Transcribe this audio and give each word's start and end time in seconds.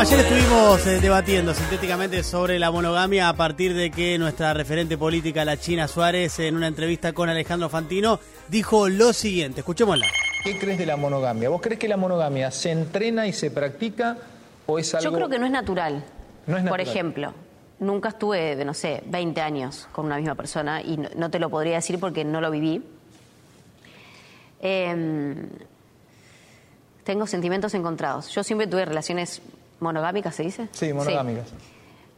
ayer 0.00 0.20
estuvimos 0.20 0.86
eh, 0.86 0.98
debatiendo 0.98 1.52
sintéticamente 1.52 2.22
sobre 2.22 2.58
la 2.58 2.70
monogamia 2.70 3.28
a 3.28 3.36
partir 3.36 3.74
de 3.74 3.90
que 3.90 4.16
nuestra 4.16 4.54
referente 4.54 4.96
política, 4.96 5.44
la 5.44 5.58
China 5.58 5.88
Suárez, 5.88 6.38
en 6.38 6.56
una 6.56 6.68
entrevista 6.68 7.12
con 7.12 7.28
Alejandro 7.28 7.68
Fantino, 7.68 8.18
dijo 8.48 8.88
lo 8.88 9.12
siguiente. 9.12 9.60
Escuchémosla. 9.60 10.06
¿Qué 10.42 10.58
crees 10.58 10.78
de 10.78 10.86
la 10.86 10.96
monogamia? 10.96 11.50
¿Vos 11.50 11.60
crees 11.60 11.78
que 11.78 11.86
la 11.86 11.98
monogamia 11.98 12.50
se 12.50 12.70
entrena 12.70 13.26
y 13.26 13.34
se 13.34 13.50
practica 13.50 14.16
o 14.64 14.78
es 14.78 14.94
algo...? 14.94 15.10
Yo 15.10 15.14
creo 15.14 15.28
que 15.28 15.38
no 15.38 15.44
es 15.44 15.52
natural. 15.52 16.02
No 16.46 16.56
es 16.56 16.62
Por 16.62 16.78
natural. 16.78 16.80
ejemplo, 16.80 17.34
nunca 17.78 18.08
estuve, 18.08 18.56
de 18.56 18.64
no 18.64 18.72
sé, 18.72 19.02
20 19.04 19.38
años 19.42 19.86
con 19.92 20.06
una 20.06 20.16
misma 20.16 20.34
persona 20.34 20.80
y 20.80 20.96
no, 20.96 21.10
no 21.14 21.30
te 21.30 21.38
lo 21.38 21.50
podría 21.50 21.74
decir 21.74 22.00
porque 22.00 22.24
no 22.24 22.40
lo 22.40 22.50
viví. 22.50 22.82
Em, 24.62 25.46
tengo 27.04 27.26
sentimientos 27.26 27.74
encontrados. 27.74 28.30
Yo 28.30 28.42
siempre 28.42 28.66
tuve 28.66 28.86
relaciones 28.86 29.42
monogámicas, 29.80 30.34
¿se 30.34 30.42
dice? 30.42 30.68
Sí, 30.72 30.92
monogámicas. 30.92 31.52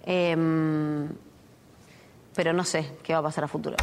Em, 0.04 1.08
pero 2.34 2.52
no 2.52 2.64
sé 2.64 2.92
qué 3.02 3.12
va 3.12 3.20
a 3.20 3.22
pasar 3.22 3.44
a 3.44 3.48
futuro. 3.48 3.76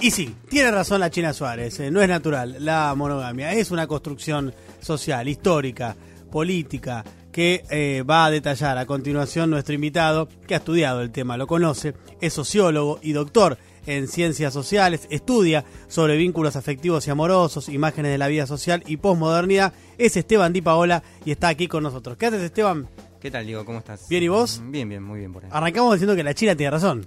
Y 0.00 0.10
sí, 0.10 0.34
tiene 0.48 0.70
razón 0.70 1.00
la 1.00 1.10
China 1.10 1.32
Suárez, 1.34 1.78
eh, 1.80 1.90
no 1.90 2.00
es 2.00 2.08
natural 2.08 2.56
la 2.58 2.94
monogamia, 2.96 3.52
es 3.52 3.70
una 3.70 3.86
construcción 3.86 4.54
social, 4.80 5.28
histórica, 5.28 5.94
política, 6.30 7.04
que 7.30 7.64
eh, 7.70 8.02
va 8.02 8.24
a 8.24 8.30
detallar 8.30 8.78
a 8.78 8.86
continuación 8.86 9.50
nuestro 9.50 9.74
invitado, 9.74 10.28
que 10.46 10.54
ha 10.54 10.58
estudiado 10.58 11.02
el 11.02 11.10
tema, 11.10 11.36
lo 11.36 11.46
conoce, 11.46 11.94
es 12.20 12.32
sociólogo 12.32 12.98
y 13.02 13.12
doctor 13.12 13.58
en 13.86 14.08
ciencias 14.08 14.52
sociales, 14.52 15.06
estudia 15.10 15.64
sobre 15.88 16.16
vínculos 16.16 16.56
afectivos 16.56 17.06
y 17.06 17.10
amorosos, 17.10 17.68
imágenes 17.68 18.12
de 18.12 18.18
la 18.18 18.28
vida 18.28 18.46
social 18.46 18.82
y 18.86 18.96
posmodernidad, 18.98 19.72
es 19.98 20.16
Esteban 20.16 20.52
Di 20.52 20.60
Paola 20.62 21.02
y 21.24 21.30
está 21.30 21.48
aquí 21.48 21.68
con 21.68 21.82
nosotros. 21.82 22.16
¿Qué 22.16 22.26
haces 22.26 22.42
Esteban? 22.42 22.88
¿Qué 23.20 23.30
tal, 23.30 23.44
Diego? 23.46 23.64
¿Cómo 23.66 23.78
estás? 23.78 24.08
Bien, 24.08 24.22
¿y 24.22 24.28
vos? 24.28 24.62
Bien, 24.66 24.88
bien, 24.88 25.02
muy 25.02 25.18
bien 25.18 25.32
por 25.32 25.44
ahí. 25.44 25.50
Arrancamos 25.52 25.92
diciendo 25.92 26.16
que 26.16 26.22
la 26.22 26.32
China 26.32 26.56
tiene 26.56 26.70
razón. 26.70 27.06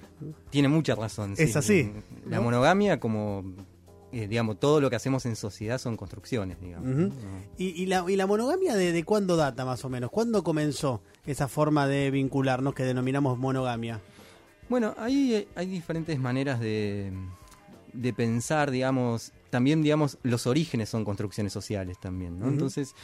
Tiene 0.51 0.67
mucha 0.67 0.93
razón. 0.93 1.33
Es 1.37 1.53
sí. 1.53 1.57
así, 1.57 1.91
La 2.27 2.37
¿no? 2.37 2.43
monogamia, 2.43 2.99
como, 2.99 3.43
eh, 4.11 4.27
digamos, 4.27 4.59
todo 4.59 4.79
lo 4.79 4.91
que 4.91 4.95
hacemos 4.95 5.25
en 5.25 5.35
sociedad 5.35 5.79
son 5.79 5.97
construcciones, 5.97 6.61
digamos. 6.61 6.87
Ujú. 6.87 7.01
¿no? 7.01 7.11
¿Y, 7.57 7.69
y 7.81 7.87
la, 7.87 8.05
y 8.07 8.15
la 8.15 8.27
monogamia 8.27 8.75
de, 8.75 8.91
de 8.91 9.03
cuándo 9.03 9.37
data 9.37 9.65
más 9.65 9.83
o 9.85 9.89
menos? 9.89 10.11
¿Cuándo 10.11 10.43
comenzó 10.43 11.01
esa 11.25 11.47
forma 11.47 11.87
de 11.87 12.11
vincularnos 12.11 12.75
que 12.75 12.83
denominamos 12.83 13.39
monogamia? 13.39 13.99
Bueno, 14.69 14.93
ahí 14.97 15.47
hay- 15.55 15.65
diferentes 15.67 16.19
maneras 16.19 16.59
de, 16.59 17.11
de 17.93 18.13
pensar, 18.13 18.71
digamos, 18.71 19.31
también, 19.49 19.81
digamos, 19.83 20.17
los 20.23 20.47
orígenes 20.47 20.89
son 20.89 21.05
construcciones 21.05 21.53
sociales 21.53 21.99
también, 21.99 22.39
¿no? 22.39 22.47
Entonces, 22.47 22.95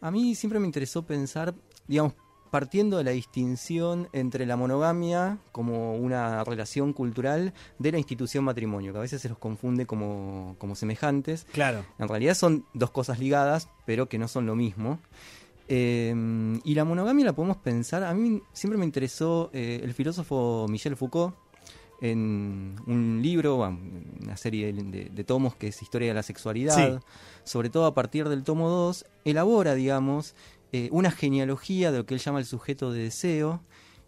a 0.00 0.10
mí 0.10 0.34
siempre 0.34 0.58
me 0.58 0.66
interesó 0.66 1.02
pensar, 1.06 1.54
digamos, 1.86 2.14
partiendo 2.50 2.98
de 2.98 3.04
la 3.04 3.12
distinción 3.12 4.08
entre 4.12 4.44
la 4.44 4.56
monogamia 4.56 5.38
como 5.52 5.94
una 5.96 6.44
relación 6.44 6.92
cultural 6.92 7.54
de 7.78 7.92
la 7.92 7.98
institución 7.98 8.44
matrimonio, 8.44 8.92
que 8.92 8.98
a 8.98 9.02
veces 9.02 9.22
se 9.22 9.28
los 9.30 9.38
confunde 9.38 9.86
como, 9.86 10.56
como 10.58 10.74
semejantes. 10.74 11.46
Claro. 11.52 11.84
En 11.98 12.08
realidad 12.08 12.34
son 12.34 12.66
dos 12.74 12.90
cosas 12.90 13.18
ligadas, 13.20 13.68
pero 13.86 14.08
que 14.08 14.18
no 14.18 14.28
son 14.28 14.44
lo 14.44 14.54
mismo. 14.54 14.98
Eh, 15.74 16.14
y 16.64 16.74
la 16.74 16.84
monogamia 16.84 17.24
la 17.24 17.32
podemos 17.32 17.56
pensar, 17.56 18.04
a 18.04 18.12
mí 18.12 18.42
siempre 18.52 18.78
me 18.78 18.84
interesó 18.84 19.48
eh, 19.54 19.80
el 19.82 19.94
filósofo 19.94 20.66
Michel 20.68 20.96
Foucault 20.96 21.34
en 22.02 22.74
un 22.86 23.20
libro, 23.22 23.56
una 23.56 24.36
serie 24.36 24.70
de, 24.72 24.82
de- 24.82 25.04
de 25.08 25.24
tomos 25.24 25.54
que 25.54 25.68
es 25.68 25.80
Historia 25.80 26.08
de 26.08 26.14
la 26.14 26.22
Sexualidad, 26.22 26.98
Sí. 26.98 27.06
sobre 27.44 27.70
todo 27.70 27.86
a 27.86 27.94
partir 27.94 28.28
del 28.28 28.42
tomo 28.42 28.68
2, 28.68 29.06
elabora, 29.24 29.74
digamos, 29.74 30.34
eh, 30.72 30.88
una 30.92 31.10
genealogía 31.10 31.90
de 31.90 31.98
lo 31.98 32.04
que 32.06 32.14
él 32.14 32.20
llama 32.20 32.40
el 32.40 32.44
sujeto 32.44 32.92
de 32.92 33.04
deseo, 33.04 33.62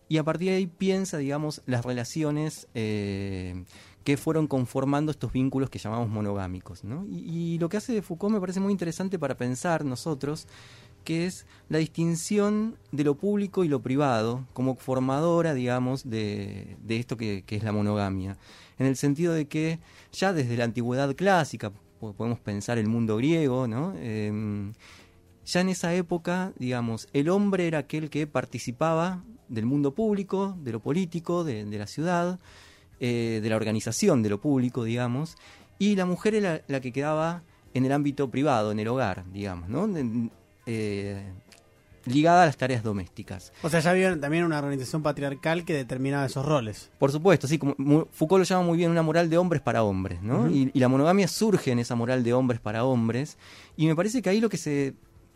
y 0.06 0.18
a 0.18 0.22
partir 0.24 0.50
de 0.50 0.56
ahí 0.56 0.66
piensa, 0.66 1.16
digamos, 1.16 1.62
las 1.64 1.82
relaciones 1.84 2.68
eh, 2.74 3.64
que 4.02 4.18
fueron 4.18 4.48
conformando 4.48 5.10
estos 5.12 5.32
vínculos 5.32 5.70
que 5.70 5.78
llamamos 5.78 6.10
monogámicos. 6.10 6.84
¿no? 6.84 7.06
Y, 7.08 7.54
y 7.54 7.58
lo 7.58 7.70
que 7.70 7.78
hace 7.78 8.02
Foucault 8.02 8.34
me 8.34 8.40
parece 8.40 8.60
muy 8.60 8.70
interesante 8.72 9.18
para 9.18 9.36
pensar 9.38 9.82
nosotros, 9.84 10.46
que 11.04 11.26
es 11.26 11.46
la 11.68 11.78
distinción 11.78 12.76
de 12.92 13.04
lo 13.04 13.14
público 13.16 13.62
y 13.62 13.68
lo 13.68 13.80
privado 13.82 14.46
como 14.52 14.74
formadora, 14.76 15.54
digamos, 15.54 16.08
de, 16.08 16.76
esto 16.88 17.16
que, 17.16 17.44
es 17.46 17.62
la 17.62 17.72
monogamia. 17.72 18.36
En 18.78 18.86
el 18.86 18.96
sentido 18.96 19.32
de 19.32 19.46
que 19.46 19.78
ya 20.12 20.32
desde 20.32 20.56
la 20.56 20.64
antigüedad 20.64 21.14
clásica, 21.14 21.70
po- 22.00 22.12
podemos 22.14 22.40
pensar 22.40 22.78
el 22.78 22.88
mundo 22.88 23.16
griego, 23.18 23.68
¿no? 23.68 23.94
Em, 23.98 24.72
ya 25.44 25.60
en 25.60 25.68
esa 25.68 25.94
época, 25.94 26.52
digamos, 26.58 27.06
el 27.12 27.28
hombre 27.28 27.66
era 27.66 27.78
aquel 27.78 28.08
que 28.10 28.26
participaba 28.26 29.22
del 29.48 29.66
mundo 29.66 29.94
público, 29.94 30.56
de 30.62 30.72
lo 30.72 30.80
político, 30.80 31.44
de, 31.44 31.64
de 31.66 31.78
la 31.78 31.86
ciudad, 31.86 32.40
eh, 32.98 33.40
de 33.42 33.48
la 33.50 33.56
organización 33.56 34.22
de 34.22 34.30
lo 34.30 34.40
público, 34.40 34.84
digamos, 34.84 35.36
y 35.78 35.96
la 35.96 36.06
mujer 36.06 36.34
era 36.34 36.62
la 36.68 36.80
que 36.80 36.92
quedaba 36.92 37.42
en 37.74 37.84
el 37.84 37.92
ámbito 37.92 38.30
privado, 38.30 38.72
en 38.72 38.78
el 38.78 38.88
hogar, 38.88 39.24
digamos, 39.32 39.68
¿no? 39.68 39.86
Eh, 40.66 41.22
ligada 42.06 42.42
a 42.42 42.46
las 42.46 42.56
tareas 42.56 42.82
domésticas. 42.82 43.52
O 43.62 43.68
sea, 43.68 43.80
ya 43.80 43.90
había 43.90 44.18
también 44.20 44.44
una 44.44 44.58
organización 44.58 45.02
patriarcal 45.02 45.64
que 45.64 45.74
determinaba 45.74 46.26
esos 46.26 46.44
roles. 46.44 46.90
Por 46.98 47.10
supuesto, 47.10 47.46
sí, 47.46 47.58
como 47.58 47.74
Foucault 48.12 48.40
lo 48.40 48.44
llama 48.44 48.62
muy 48.62 48.78
bien 48.78 48.90
una 48.90 49.02
moral 49.02 49.30
de 49.30 49.38
hombres 49.38 49.62
para 49.62 49.82
hombres, 49.82 50.22
¿no? 50.22 50.50
Y 50.50 50.70
la 50.74 50.88
monogamia 50.88 51.28
surge 51.28 51.70
en 51.70 51.78
esa 51.78 51.94
moral 51.94 52.22
de 52.22 52.32
hombres 52.32 52.60
para 52.60 52.84
hombres, 52.84 53.38
y 53.76 53.86
me 53.86 53.96
parece 53.96 54.22
que 54.22 54.30
ahí 54.30 54.40
lo 54.40 54.48
que 54.48 54.58
se 54.58 54.94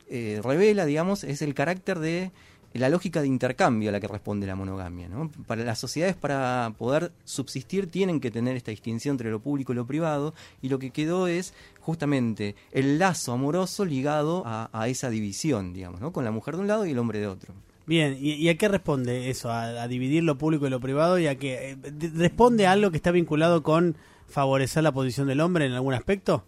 eh, 0.08 0.40
revela, 0.42 0.84
digamos, 0.84 1.24
es 1.24 1.42
el 1.42 1.54
carácter 1.54 1.98
de 1.98 2.32
la 2.74 2.88
lógica 2.88 3.20
de 3.20 3.26
intercambio 3.26 3.88
a 3.88 3.92
la 3.92 4.00
que 4.00 4.08
responde 4.08 4.46
la 4.46 4.54
monogamia, 4.54 5.08
¿no? 5.08 5.30
Para 5.46 5.64
las 5.64 5.78
sociedades, 5.78 6.16
para 6.16 6.72
poder 6.78 7.12
subsistir, 7.24 7.90
tienen 7.90 8.20
que 8.20 8.30
tener 8.30 8.56
esta 8.56 8.70
distinción 8.70 9.14
entre 9.14 9.30
lo 9.30 9.40
público 9.40 9.72
y 9.72 9.76
lo 9.76 9.86
privado, 9.86 10.34
y 10.62 10.68
lo 10.68 10.78
que 10.78 10.90
quedó 10.90 11.26
es 11.28 11.54
justamente 11.80 12.54
el 12.72 12.98
lazo 12.98 13.32
amoroso 13.32 13.84
ligado 13.84 14.42
a, 14.46 14.88
esa 14.88 15.10
división, 15.10 15.72
digamos, 15.72 16.00
¿no? 16.00 16.12
Con 16.12 16.24
la 16.24 16.30
mujer 16.30 16.56
de 16.56 16.60
un 16.60 16.66
lado 16.68 16.86
y 16.86 16.90
el 16.92 16.98
hombre 16.98 17.18
de 17.20 17.26
otro. 17.26 17.54
Bien, 17.86 18.18
¿y, 18.20 18.46
a 18.50 18.58
qué 18.58 18.68
responde 18.68 19.30
eso? 19.30 19.50
¿A, 19.50 19.88
dividir 19.88 20.22
lo 20.22 20.36
público 20.36 20.66
y 20.66 20.70
lo 20.70 20.78
privado? 20.78 21.18
¿Y 21.18 21.26
a 21.26 21.36
qué? 21.38 21.70
eh, 21.70 21.76
de- 21.76 22.10
¿Responde 22.10 22.66
a 22.66 22.72
algo 22.72 22.90
que 22.90 22.98
está 22.98 23.10
vinculado 23.10 23.62
con 23.62 23.96
favorecer 24.28 24.82
la 24.82 24.92
posición 24.92 25.26
del 25.26 25.40
hombre 25.40 25.64
en 25.64 25.72
algún 25.72 25.94
aspecto? 25.94 26.44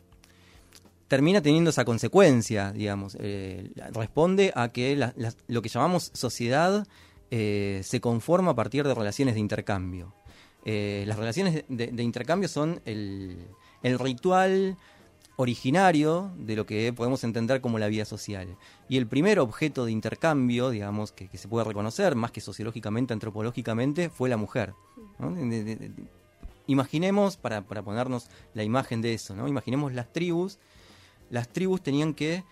Termina 1.10 1.42
teniendo 1.42 1.70
esa 1.70 1.84
consecuencia, 1.84 2.70
digamos. 2.70 3.16
eh, 3.18 3.68
responde 3.92 4.52
a 4.54 4.68
que 4.68 4.96
lo 5.48 5.60
que 5.60 5.68
llamamos 5.68 6.12
sociedad 6.14 6.86
eh, 7.32 7.80
se 7.82 8.00
conforma 8.00 8.52
a 8.52 8.54
partir 8.54 8.86
de 8.86 8.94
relaciones 8.94 9.34
de 9.34 9.40
intercambio. 9.40 10.14
Eh, 10.64 11.02
las 11.08 11.18
relaciones 11.18 11.64
de, 11.68 12.02
intercambio 12.04 12.48
son 12.48 12.80
el, 12.84 13.44
ritual 13.82 14.76
originario 15.34 16.30
de 16.38 16.54
lo 16.54 16.64
que 16.64 16.92
podemos 16.92 17.24
entender 17.24 17.60
como 17.60 17.80
la 17.80 17.88
vida 17.88 18.04
social. 18.04 18.56
Y 18.88 18.96
el 18.96 19.08
primer 19.08 19.40
objeto 19.40 19.86
de 19.86 19.90
intercambio, 19.90 20.70
digamos, 20.70 21.10
que, 21.10 21.28
se 21.36 21.48
puede 21.48 21.64
reconocer, 21.64 22.14
más 22.14 22.30
que 22.30 22.40
sociológicamente, 22.40 23.14
antropológicamente, 23.14 24.10
fue 24.10 24.28
la 24.28 24.36
mujer. 24.36 24.74
imaginemos, 26.68 27.36
para, 27.36 27.62
para 27.62 27.82
ponernos 27.82 28.28
la 28.54 28.62
imagen 28.62 29.02
de 29.02 29.14
eso, 29.14 29.34
¿no? 29.34 29.48
imaginemos 29.48 29.92
las 29.92 30.12
tribus 30.12 30.60
las 31.30 31.48
tribus 31.48 31.82
tenían 31.82 32.14
que 32.14 32.44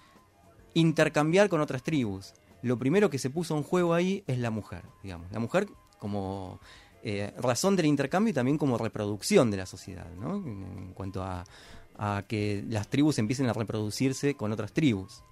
intercambiar 0.75 1.49
con 1.49 1.61
otras 1.61 1.83
tribus. 1.83 2.33
Lo 2.63 2.79
primero 2.79 3.11
que 3.11 3.19
se 3.19 3.31
puso 3.31 3.57
en 3.57 3.63
juego 3.63 3.95
ahí 3.95 4.25
es 4.27 4.39
la 4.39 4.51
mujer, 4.51 4.83
digamos. 5.03 5.31
La 5.33 5.39
mujer 5.39 5.69
como 5.99 6.61
eh, 7.03 7.33
razón 7.39 7.77
del 7.77 7.87
intercambio 7.87 8.31
y 8.31 8.35
también 8.35 8.59
como 8.59 8.79
reproducción 8.79 9.51
de 9.51 9.57
la 9.59 9.67
sociedad, 9.67 10.11
¿no? 10.21 10.37
En, 10.37 10.93
cuanto 10.95 11.23
a, 11.23 11.45
a 11.97 12.25
que 12.29 12.65
las 12.69 12.89
tribus 12.89 13.19
empiecen 13.19 13.47
a 13.47 13.53
reproducirse 13.53 14.35
con 14.35 14.53
otras 14.53 14.73
tribus. 14.73 15.23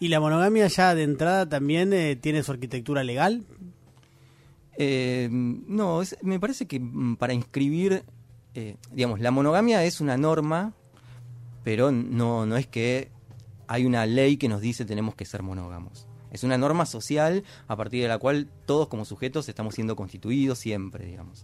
¿Y 0.00 0.08
la 0.08 0.18
monogamia 0.18 0.66
ya 0.66 0.94
de 0.94 1.02
entrada 1.02 1.46
también 1.48 1.92
eh, 1.92 2.16
tiene 2.16 2.42
su 2.42 2.52
arquitectura 2.52 3.04
legal? 3.04 3.44
Eh, 4.78 5.28
no, 5.30 6.02
es- 6.02 6.16
me 6.22 6.38
parece 6.40 6.66
que 6.66 6.78
mm, 6.80 7.16
para 7.16 7.32
inscribir, 7.34 8.02
eh, 8.54 8.76
digamos, 8.92 9.20
la 9.20 9.30
monogamia 9.30 9.84
es 9.84 10.00
una 10.00 10.16
norma, 10.16 10.74
pero 11.66 11.90
no, 11.90 12.46
no 12.46 12.56
es 12.56 12.68
que 12.68 13.10
hay 13.66 13.86
una 13.86 14.06
ley 14.06 14.36
que 14.36 14.48
nos 14.48 14.60
dice 14.60 14.84
tenemos 14.84 15.16
que 15.16 15.24
ser 15.24 15.42
monógamos. 15.42 16.06
Es 16.30 16.44
una 16.44 16.56
norma 16.56 16.86
social 16.86 17.42
a 17.66 17.74
partir 17.74 18.02
de 18.02 18.08
la 18.08 18.18
cual 18.18 18.48
todos 18.66 18.86
como 18.86 19.04
sujetos 19.04 19.48
estamos 19.48 19.74
siendo 19.74 19.96
constituidos 19.96 20.60
siempre, 20.60 21.04
digamos. 21.06 21.42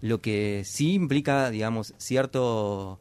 Lo 0.00 0.20
que 0.20 0.62
sí 0.64 0.92
implica, 0.92 1.50
digamos, 1.50 1.94
cierto 1.98 3.00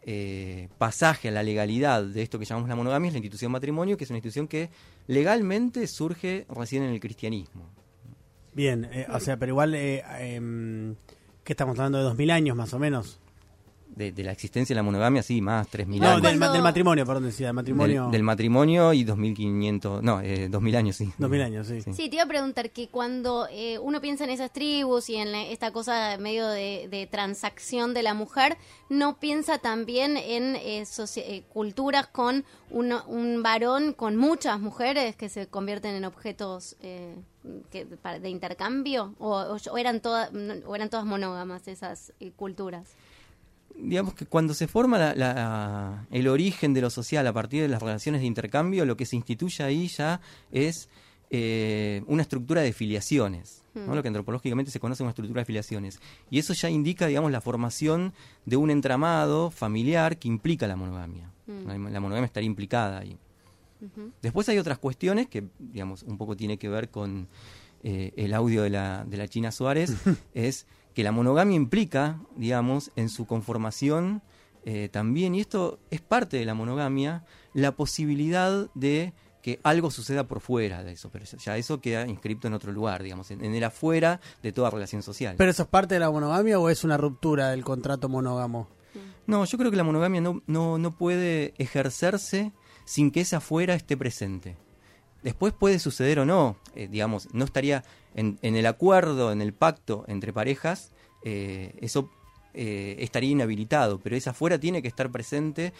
eh, 0.00 0.70
pasaje 0.78 1.28
a 1.28 1.30
la 1.30 1.42
legalidad 1.42 2.04
de 2.04 2.22
esto 2.22 2.38
que 2.38 2.46
llamamos 2.46 2.70
la 2.70 2.76
monogamia 2.76 3.08
es 3.08 3.12
la 3.12 3.18
institución 3.18 3.52
matrimonio, 3.52 3.98
que 3.98 4.04
es 4.04 4.10
una 4.10 4.16
institución 4.16 4.48
que 4.48 4.70
legalmente 5.08 5.86
surge 5.86 6.46
recién 6.48 6.84
en 6.84 6.94
el 6.94 7.00
cristianismo. 7.00 7.68
Bien, 8.54 8.88
eh, 8.92 9.06
o 9.12 9.20
sea, 9.20 9.36
pero 9.36 9.50
igual, 9.50 9.74
eh, 9.74 10.02
em, 10.20 10.94
¿qué 11.44 11.52
estamos 11.52 11.78
hablando 11.78 11.98
de 11.98 12.04
2000 12.04 12.30
años 12.30 12.56
más 12.56 12.72
o 12.72 12.78
menos? 12.78 13.20
De, 13.98 14.12
de 14.12 14.22
la 14.24 14.32
existencia 14.32 14.72
de 14.74 14.78
la 14.78 14.82
monogamia, 14.82 15.22
sí, 15.22 15.40
más 15.42 15.68
3.000 15.70 15.98
No, 16.00 16.08
años. 16.08 16.22
del, 16.22 16.38
del 16.40 16.62
matrimonio, 16.62 17.04
perdón, 17.04 17.24
decía, 17.24 17.48
del 17.48 17.54
matrimonio. 17.54 18.02
Del, 18.04 18.12
del 18.12 18.22
matrimonio 18.22 18.92
y 18.94 19.04
2.500, 19.04 20.00
no, 20.02 20.20
eh, 20.20 20.48
2.000 20.50 20.76
años, 20.76 20.96
sí. 20.96 21.12
2000 21.18 21.42
años, 21.42 21.66
sí. 21.66 21.80
Sí, 21.82 22.08
te 22.08 22.16
iba 22.16 22.22
a 22.22 22.26
preguntar 22.26 22.70
que 22.70 22.88
cuando 22.88 23.46
eh, 23.50 23.78
uno 23.78 24.00
piensa 24.00 24.24
en 24.24 24.30
esas 24.30 24.52
tribus 24.52 25.10
y 25.10 25.16
en 25.16 25.32
la- 25.32 25.42
esta 25.42 25.72
cosa 25.72 26.16
medio 26.18 26.48
de, 26.48 26.88
de 26.90 27.06
transacción 27.06 27.92
de 27.94 28.02
la 28.02 28.14
mujer, 28.14 28.56
no 28.88 29.18
piensa 29.18 29.58
también 29.58 30.16
en 30.16 30.56
eh, 30.56 30.82
soci- 30.82 31.22
eh, 31.24 31.42
culturas 31.52 32.06
con 32.06 32.44
uno- 32.70 33.04
un 33.06 33.42
varón 33.42 33.92
con 33.92 34.16
muchas 34.16 34.60
mujeres 34.60 35.16
que 35.16 35.28
se 35.28 35.46
convierten 35.46 35.94
en 35.94 36.04
objetos 36.04 36.76
eh, 36.80 37.14
que- 37.70 37.86
para- 37.86 38.18
de 38.18 38.28
intercambio 38.30 39.14
o, 39.18 39.30
o- 39.36 39.56
o 39.72 39.78
eran 39.78 40.00
todas 40.00 40.30
o 40.66 40.74
eran 40.76 40.90
todas 40.90 41.04
monógamas 41.06 41.66
esas 41.68 42.12
eh, 42.20 42.30
culturas. 42.36 42.88
Digamos 43.80 44.14
que 44.14 44.26
cuando 44.26 44.54
se 44.54 44.66
forma 44.68 44.98
la- 44.98 45.14
la- 45.14 46.06
el 46.10 46.28
origen 46.28 46.74
de 46.74 46.80
lo 46.80 46.90
social 46.90 47.26
a 47.26 47.32
partir 47.32 47.62
de 47.62 47.68
las 47.68 47.80
relaciones 47.82 48.20
de 48.20 48.26
intercambio, 48.26 48.84
lo 48.84 48.96
que 48.96 49.06
se 49.06 49.16
instituye 49.16 49.62
ahí 49.64 49.88
ya 49.88 50.20
es 50.52 50.88
eh, 51.30 52.02
una 52.06 52.22
estructura 52.22 52.62
de 52.62 52.72
filiaciones, 52.72 53.62
¿no? 53.74 53.94
lo 53.94 54.00
que 54.02 54.08
antropológicamente 54.08 54.70
se 54.70 54.80
conoce 54.80 55.00
como 55.00 55.10
estructura 55.10 55.42
de 55.42 55.44
filiaciones. 55.44 56.00
Y 56.30 56.38
eso 56.38 56.54
ya 56.54 56.70
indica, 56.70 57.06
digamos, 57.06 57.30
la 57.30 57.42
formación 57.42 58.14
de 58.46 58.56
un 58.56 58.70
entramado 58.70 59.50
familiar 59.50 60.16
que 60.18 60.26
implica 60.28 60.66
la 60.66 60.76
monogamia. 60.76 61.30
La 61.66 61.76
la 61.76 62.00
monogamia 62.00 62.24
estaría 62.24 62.46
implicada 62.46 62.98
ahí. 63.00 63.18
Después 64.22 64.48
hay 64.48 64.58
otras 64.58 64.78
cuestiones 64.78 65.28
que, 65.28 65.44
digamos, 65.58 66.02
un 66.02 66.16
poco 66.18 66.34
tiene 66.36 66.56
que 66.58 66.68
ver 66.70 66.88
con 66.88 67.28
eh, 67.84 68.12
el 68.16 68.32
audio 68.34 68.62
de 68.62 68.70
la, 68.70 69.04
de 69.04 69.16
la 69.18 69.28
China 69.28 69.52
Suárez, 69.52 69.92
es 70.34 70.66
que 70.98 71.04
la 71.04 71.12
monogamia 71.12 71.54
implica, 71.54 72.18
digamos, 72.34 72.90
en 72.96 73.08
su 73.08 73.24
conformación 73.24 74.20
eh, 74.64 74.88
también, 74.90 75.32
y 75.36 75.40
esto 75.40 75.78
es 75.92 76.00
parte 76.00 76.38
de 76.38 76.44
la 76.44 76.54
monogamia, 76.54 77.24
la 77.54 77.70
posibilidad 77.70 78.68
de 78.74 79.12
que 79.40 79.60
algo 79.62 79.92
suceda 79.92 80.26
por 80.26 80.40
fuera 80.40 80.82
de 80.82 80.90
eso, 80.90 81.08
pero 81.12 81.24
ya 81.24 81.56
eso 81.56 81.80
queda 81.80 82.04
inscrito 82.08 82.48
en 82.48 82.54
otro 82.54 82.72
lugar, 82.72 83.04
digamos, 83.04 83.30
en, 83.30 83.44
en 83.44 83.54
el 83.54 83.62
afuera 83.62 84.20
de 84.42 84.50
toda 84.50 84.70
relación 84.70 85.04
social. 85.04 85.36
¿Pero 85.38 85.52
eso 85.52 85.62
es 85.62 85.68
parte 85.68 85.94
de 85.94 86.00
la 86.00 86.10
monogamia 86.10 86.58
o 86.58 86.68
es 86.68 86.82
una 86.82 86.96
ruptura 86.96 87.50
del 87.50 87.62
contrato 87.62 88.08
monógamo? 88.08 88.66
No, 89.28 89.44
yo 89.44 89.56
creo 89.56 89.70
que 89.70 89.76
la 89.76 89.84
monogamia 89.84 90.20
no, 90.20 90.42
no, 90.48 90.78
no 90.78 90.96
puede 90.96 91.54
ejercerse 91.58 92.50
sin 92.84 93.12
que 93.12 93.20
ese 93.20 93.36
afuera 93.36 93.74
esté 93.74 93.96
presente. 93.96 94.56
Después 95.22 95.52
puede 95.52 95.78
suceder 95.78 96.18
o 96.18 96.26
no, 96.26 96.56
eh, 96.74 96.88
digamos, 96.88 97.28
no 97.32 97.44
estaría 97.44 97.84
en, 98.18 98.36
en 98.42 98.56
el 98.56 98.66
acuerdo, 98.66 99.30
en 99.30 99.40
el 99.40 99.52
pacto 99.52 100.04
entre 100.08 100.32
parejas, 100.32 100.90
eh, 101.24 101.76
eso 101.80 102.10
eh, 102.52 102.96
estaría 102.98 103.30
inhabilitado, 103.30 104.00
pero 104.00 104.16
ese 104.16 104.30
afuera 104.30 104.58
tiene 104.58 104.82
que 104.82 104.88
estar 104.88 105.08
presente 105.10 105.72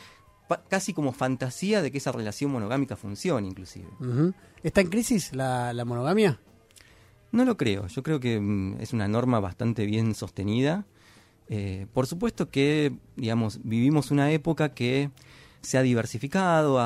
casi 0.68 0.94
como 0.94 1.12
fantasía 1.12 1.82
de 1.82 1.90
que 1.90 1.98
esa 1.98 2.12
relación 2.12 2.52
monogámica 2.52 2.94
funcione 2.94 3.48
inclusive. 3.48 3.88
¿Está 4.62 4.80
en 4.80 4.88
crisis 4.88 5.34
la, 5.34 5.72
la 5.72 5.84
monogamia? 5.84 6.40
No 7.32 7.44
lo 7.44 7.56
creo, 7.56 7.88
yo 7.88 8.02
creo 8.04 8.20
que 8.20 8.38
mm, 8.40 8.80
es 8.80 8.92
una 8.92 9.08
norma 9.08 9.40
bastante 9.40 9.84
bien 9.84 10.14
sostenida. 10.14 10.86
Eh, 11.48 11.86
por 11.92 12.06
supuesto 12.06 12.50
que, 12.50 12.92
digamos, 13.16 13.60
vivimos 13.64 14.12
una 14.12 14.30
época 14.30 14.74
que 14.74 15.10
se 15.60 15.78
ha 15.78 15.82
diversificado, 15.82 16.80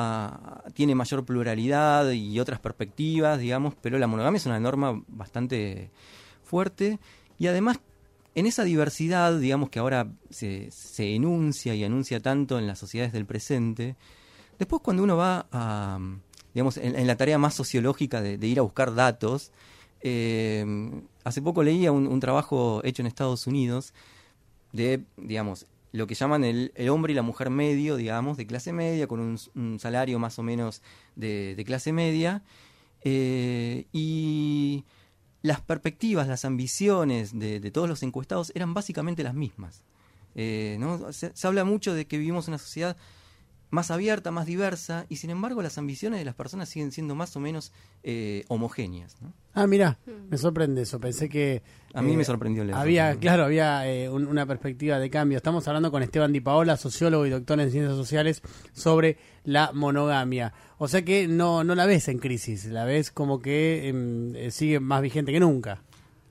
tiene 0.73 0.95
mayor 0.95 1.25
pluralidad 1.25 2.11
y 2.11 2.39
otras 2.39 2.59
perspectivas, 2.59 3.39
digamos, 3.39 3.75
pero 3.81 3.97
la 3.97 4.07
monogamia 4.07 4.37
es 4.37 4.45
una 4.45 4.59
norma 4.59 5.01
bastante 5.07 5.91
fuerte. 6.43 6.99
Y 7.37 7.47
además 7.47 7.79
en 8.35 8.45
esa 8.47 8.63
diversidad, 8.63 9.37
digamos, 9.39 9.69
que 9.69 9.79
ahora 9.79 10.07
se, 10.29 10.71
se 10.71 11.15
enuncia 11.15 11.75
y 11.75 11.83
anuncia 11.83 12.19
tanto 12.19 12.57
en 12.57 12.67
las 12.67 12.79
sociedades 12.79 13.13
del 13.13 13.25
presente, 13.25 13.95
después 14.57 14.81
cuando 14.81 15.03
uno 15.03 15.17
va 15.17 15.45
a, 15.51 15.99
digamos, 16.53 16.77
en, 16.77 17.05
la 17.05 17.15
tarea 17.15 17.37
más 17.37 17.53
sociológica 17.53 18.21
de, 18.21 18.37
de 18.37 18.47
ir 18.47 18.59
a 18.59 18.63
buscar 18.63 18.95
datos, 18.95 19.51
eh, 20.01 20.65
hace 21.23 21.41
poco 21.41 21.63
leía 21.63 21.91
un, 21.91 22.07
un 22.07 22.19
trabajo 22.19 22.81
hecho 22.83 23.01
en 23.01 23.07
Estados 23.07 23.47
Unidos 23.47 23.93
de, 24.71 25.03
digamos, 25.17 25.67
lo 25.93 26.07
que 26.07 26.15
llaman 26.15 26.43
el, 26.43 26.73
el 26.75 26.89
hombre 26.89 27.13
y 27.13 27.15
la 27.15 27.21
mujer 27.21 27.51
medio, 27.51 27.95
digamos, 27.95 28.35
de 28.35 28.47
clase 28.47 28.73
media, 28.73 29.07
con 29.07 29.19
un, 29.19 29.79
salario 29.79 30.17
más 30.17 30.39
o 30.39 30.43
menos 30.43 30.81
de, 31.15 31.61
clase 31.65 31.93
media, 31.93 32.43
eh, 33.03 33.85
y 33.93 34.85
las 35.43 35.61
perspectivas, 35.61 36.27
las 36.27 36.45
ambiciones 36.45 37.37
de, 37.37 37.59
de 37.59 37.71
todos 37.71 37.87
los 37.87 38.01
encuestados 38.01 38.51
eran 38.55 38.73
básicamente 38.73 39.23
las 39.23 39.35
mismas. 39.35 39.83
Eh, 40.33 40.77
¿no? 40.79 41.13
se, 41.13 41.31
se 41.35 41.47
habla 41.47 41.63
mucho 41.63 41.93
de 41.93 42.07
que 42.07 42.17
vivimos 42.17 42.47
una 42.47 42.57
sociedad 42.57 42.97
más 43.73 43.89
abierta, 43.89 44.29
más 44.29 44.45
diversa, 44.45 45.05
y 45.09 45.15
sin 45.15 45.31
embargo 45.31 45.61
las 45.63 45.77
ambiciones 45.79 46.19
de 46.19 46.25
las 46.25 46.35
personas 46.35 46.69
siguen 46.69 46.91
siendo 46.91 47.15
más 47.15 47.35
o 47.35 47.39
menos 47.39 47.71
eh, 48.03 48.45
homogéneas. 48.47 49.19
¿no? 49.21 49.33
Ah, 49.55 49.65
mira, 49.65 49.97
me 50.29 50.37
sorprende 50.37 50.83
eso. 50.83 50.99
Pensé 50.99 51.27
que. 51.27 51.55
eh, 51.55 51.61
A 51.95 52.01
mí 52.03 52.15
me 52.15 52.23
sorprendió 52.23 52.63
leer 52.63 52.77
Había, 52.77 53.11
eso. 53.11 53.19
claro, 53.19 53.45
había 53.45 53.87
eh, 53.91 54.09
un- 54.09 54.27
una 54.27 54.45
perspectiva 54.45 54.99
de 54.99 55.09
cambio. 55.09 55.37
Estamos 55.37 55.67
hablando 55.67 55.89
con 55.91 56.03
Esteban 56.03 56.31
Di 56.31 56.39
Paola, 56.39 56.77
sociólogo 56.77 57.25
y 57.25 57.31
doctor 57.31 57.59
en 57.59 57.71
ciencias 57.71 57.95
sociales, 57.97 58.41
sobre 58.73 59.17
la 59.43 59.71
monogamia. 59.73 60.53
O 60.77 60.87
sea 60.87 61.03
que 61.03 61.27
no, 61.27 61.63
no 61.63 61.73
la 61.75 61.85
ves 61.87 62.07
en 62.09 62.19
crisis, 62.19 62.65
la 62.65 62.85
ves 62.85 63.09
como 63.11 63.41
que 63.41 63.87
em, 63.87 64.35
eh, 64.35 64.51
sigue 64.51 64.79
más 64.79 65.01
vigente 65.01 65.31
que 65.31 65.39
nunca. 65.39 65.81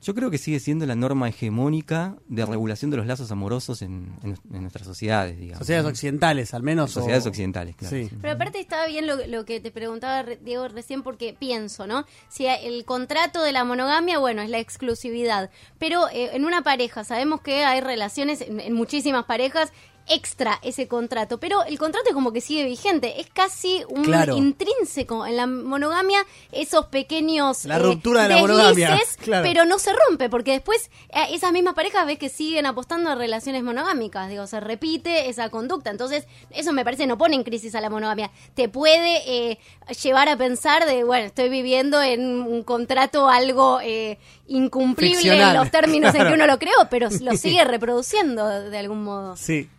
Yo 0.03 0.13
creo 0.13 0.29
que 0.29 0.37
sigue 0.37 0.59
siendo 0.59 0.85
la 0.85 0.95
norma 0.95 1.29
hegemónica 1.29 2.15
de 2.27 2.45
regulación 2.45 2.91
de 2.91 2.97
los 2.97 3.05
lazos 3.07 3.31
amorosos 3.31 3.81
en, 3.81 4.13
en- 4.23 4.37
en 4.53 4.61
nuestras 4.61 4.85
sociedades, 4.85 5.37
digamos. 5.37 5.59
Sociedades 5.59 5.89
occidentales, 5.89 6.53
al 6.53 6.61
menos. 6.63 6.91
o- 6.91 6.99
Sociedades 6.99 7.25
occidentales, 7.25 7.75
claro. 7.75 7.95
Sí. 7.95 8.09
Pero 8.21 8.33
aparte 8.33 8.59
estaba 8.59 8.85
bien 8.87 9.07
lo, 9.07 9.15
lo 9.27 9.45
que 9.45 9.59
te 9.59 9.71
preguntaba 9.71 10.21
re- 10.23 10.39
Diego 10.43 10.67
recién 10.67 11.03
porque 11.03 11.35
pienso, 11.37 11.87
¿no? 11.87 12.05
Si 12.29 12.45
el 12.45 12.85
contrato 12.85 13.41
de 13.41 13.51
la 13.51 13.63
monogamia, 13.63 14.19
bueno, 14.19 14.41
es 14.41 14.49
la 14.49 14.59
exclusividad, 14.59 15.49
pero 15.79 16.07
eh, 16.09 16.31
en 16.35 16.45
una 16.45 16.61
pareja 16.63 17.03
sabemos 17.03 17.41
que 17.41 17.63
hay 17.63 17.81
relaciones 17.81 18.41
en, 18.41 18.59
en 18.59 18.73
muchísimas 18.73 19.25
parejas 19.25 19.71
extra 20.07 20.59
ese 20.63 20.87
contrato, 20.87 21.39
pero 21.39 21.63
el 21.63 21.77
contrato 21.79 22.09
es 22.09 22.13
como 22.13 22.31
que 22.33 22.41
sigue 22.41 22.65
vigente, 22.65 23.21
es 23.21 23.27
casi 23.31 23.83
un 23.89 24.03
Claro. 24.03 24.35
intrínseco 24.35 25.25
en 25.25 25.37
la 25.37 25.47
monogamia 25.47 26.19
esos 26.51 26.87
pequeños 26.87 27.65
La 27.65 27.79
ruptura 27.79 28.23
de 28.23 28.35
la 28.35 28.41
monogamia, 28.41 28.89
deslices, 28.91 29.17
claro. 29.21 29.43
pero 29.47 29.65
no 29.65 29.79
se 29.79 29.91
rompe 29.93 30.29
porque 30.29 30.51
después 30.51 30.89
eh, 31.09 31.27
esas 31.31 31.51
mismas 31.53 31.73
parejas 31.73 32.05
ves 32.05 32.17
que 32.19 32.29
siguen 32.29 32.65
apostando 32.65 33.09
a 33.09 33.15
relaciones 33.15 33.63
monogámicas, 33.63 34.29
digo, 34.29 34.45
se 34.47 34.59
repite 34.59 35.29
esa 35.29 35.49
conducta, 35.49 35.89
entonces 35.89 36.25
eso 36.51 36.73
me 36.73 36.83
parece 36.83 37.07
no 37.07 37.17
pone 37.17 37.35
en 37.35 37.43
crisis 37.43 37.73
a 37.75 37.81
la 37.81 37.89
monogamia, 37.89 38.31
te 38.55 38.67
puede 38.69 39.51
eh, 39.51 39.57
llevar 40.03 40.27
a 40.29 40.37
pensar 40.37 40.85
de, 40.85 41.03
bueno, 41.03 41.25
estoy 41.27 41.49
viviendo 41.49 42.01
en 42.01 42.41
un 42.41 42.63
contrato 42.63 43.29
algo 43.29 43.79
eh, 43.81 44.17
incumplible 44.47 45.15
Ficcional, 45.15 45.55
en 45.55 45.61
los 45.61 45.71
términos 45.71 46.13
en 46.15 46.27
que 46.27 46.33
uno 46.33 46.47
lo 46.47 46.59
creó, 46.59 46.75
pero 46.89 47.09
lo 47.21 47.31
sigue 47.37 47.63
reproduciendo 47.63 48.47
de 48.69 48.77
algún 48.77 49.03
modo. 49.03 49.35
Sí. 49.37 49.69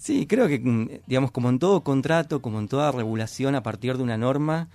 Sí, 0.00 0.26
creo 0.26 0.48
que, 0.48 0.58
mm, 0.58 1.02
digamos, 1.06 1.30
como 1.30 1.50
en 1.50 1.58
todo 1.58 1.82
contrato, 1.82 2.40
como 2.40 2.58
en 2.58 2.68
toda 2.68 2.90
regulación 2.90 3.54
a 3.54 3.62
partir 3.62 3.98
de 3.98 4.02
una 4.02 4.16
norma, 4.16 4.68